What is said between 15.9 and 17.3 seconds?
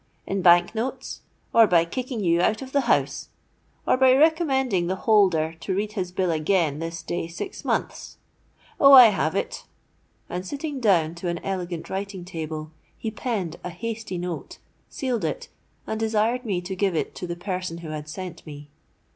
desired me to give it to